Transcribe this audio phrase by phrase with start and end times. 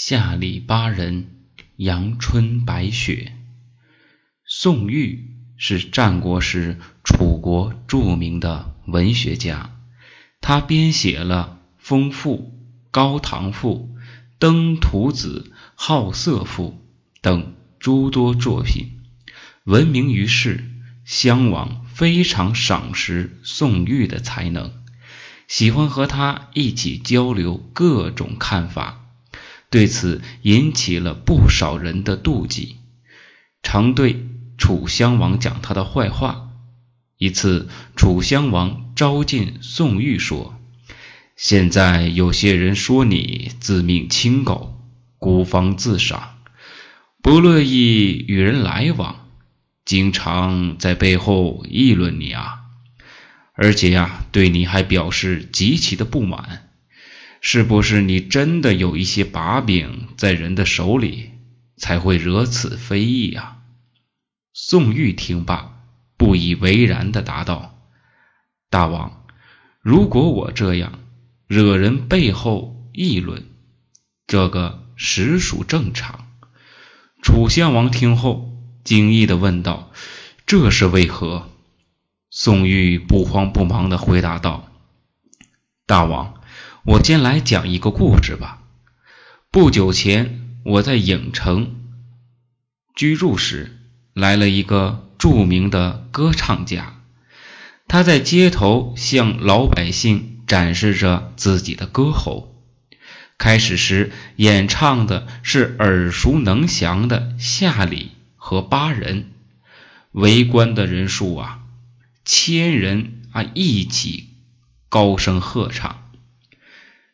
[0.00, 1.26] 下里巴人，
[1.74, 3.32] 阳春白雪。
[4.46, 9.76] 宋玉是战国时楚国著名的文学家，
[10.40, 12.36] 他编写了《风赋》
[12.92, 13.90] 《高唐赋》
[14.38, 16.80] 《登徒子》《好色赋》
[17.20, 19.00] 等诸多作品，
[19.64, 20.64] 闻名于世。
[21.04, 24.70] 襄王非常赏识宋玉的才能，
[25.48, 29.06] 喜欢和他一起交流各种看法。
[29.70, 32.76] 对此引起了不少人的妒忌，
[33.62, 34.26] 常对
[34.56, 36.48] 楚襄王讲他的坏话。
[37.18, 40.54] 一次，楚襄王召见宋玉说
[41.36, 44.80] ：“现在有些人说你自命清高，
[45.18, 46.36] 孤芳自赏，
[47.20, 49.28] 不乐意与人来往，
[49.84, 52.60] 经常在背后议论你啊，
[53.52, 56.64] 而且呀，对你还表示极其的不满。”
[57.40, 61.30] 是不是你真的有一些把柄在人的手里，
[61.76, 63.58] 才会惹此非议啊？
[64.52, 65.80] 宋玉听罢，
[66.16, 67.78] 不以为然的答道
[68.70, 69.24] ：“大王，
[69.80, 70.98] 如果我这样
[71.46, 73.44] 惹人背后议论，
[74.26, 76.26] 这个实属正常。”
[77.22, 79.92] 楚襄王听后惊异的问道
[80.44, 81.48] ：“这是为何？”
[82.30, 84.68] 宋玉不慌不忙的回答道
[85.86, 86.34] ：“大王。”
[86.88, 88.62] 我先来讲一个故事吧。
[89.50, 91.76] 不久前，我在影城
[92.96, 93.76] 居住时，
[94.14, 97.02] 来了一个著名的歌唱家。
[97.88, 102.58] 他在街头向老百姓展示着自己的歌喉。
[103.36, 108.04] 开始时，演唱的是耳熟能详的《夏里》
[108.36, 109.22] 和《巴人》，
[110.12, 111.60] 围观的人数啊，
[112.24, 114.30] 千人啊，一起
[114.88, 116.07] 高声喝唱。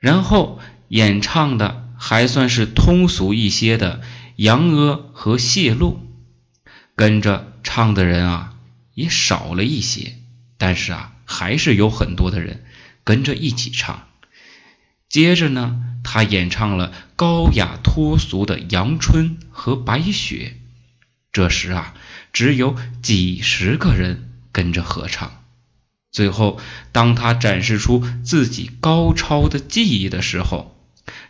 [0.00, 3.98] 然后演唱的还算是通俗一些的
[4.36, 6.00] 《杨阿》和《谢露》，
[6.96, 8.54] 跟着唱的人啊
[8.94, 10.16] 也少了一些，
[10.56, 12.64] 但是啊还是有很多的人
[13.04, 14.08] 跟着一起唱。
[15.10, 20.54] 接着呢，他演唱了高雅脱俗的《阳春》和《白雪》，
[21.30, 21.94] 这时啊
[22.32, 25.39] 只有几十个人跟着合唱。
[26.12, 26.58] 最后，
[26.90, 30.76] 当他展示出自己高超的技艺的时候，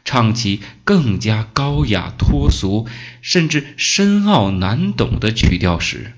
[0.05, 2.89] 唱起更加高雅脱俗，
[3.21, 6.13] 甚至深奥难懂的曲调时，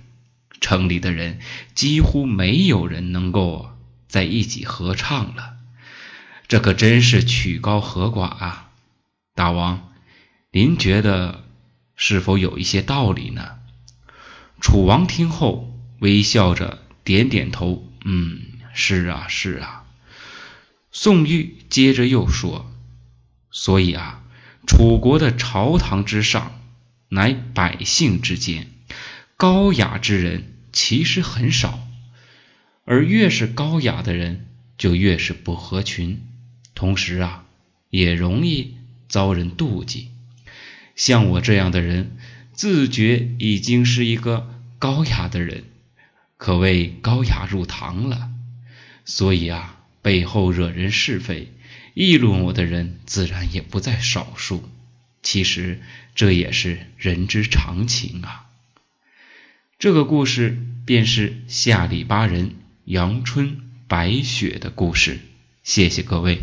[0.60, 1.40] 城里的人
[1.74, 3.70] 几乎没有人能够
[4.06, 5.54] 在一起合唱了。
[6.46, 8.70] 这可真是曲高和寡啊！
[9.34, 9.90] 大王，
[10.52, 11.42] 您觉得
[11.96, 13.58] 是否有一些道理呢？
[14.60, 18.51] 楚王听后微笑着点点头，嗯。
[18.72, 19.84] 是啊，是啊。
[20.94, 22.70] 宋玉接着又说
[23.50, 24.22] ：“所以啊，
[24.66, 26.60] 楚国的朝堂之上，
[27.08, 28.68] 乃百姓之间，
[29.38, 31.80] 高雅之人其实很少，
[32.84, 36.26] 而越是高雅的人，就越是不合群，
[36.74, 37.44] 同时啊，
[37.88, 38.76] 也容易
[39.08, 40.10] 遭人妒忌。
[40.94, 42.18] 像我这样的人，
[42.52, 45.64] 自觉已经是一个高雅的人，
[46.36, 48.28] 可谓高雅入堂了。”
[49.04, 51.52] 所以啊，背后惹人是非、
[51.94, 54.68] 议论我的人，自然也不在少数。
[55.22, 55.80] 其实
[56.14, 58.46] 这也是人之常情啊。
[59.78, 65.20] 这个故事便是下里巴人阳春白雪的故事。
[65.62, 66.40] 谢谢各位。